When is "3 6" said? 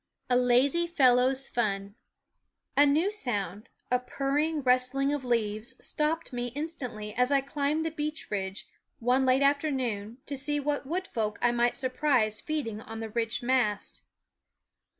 1.93-2.87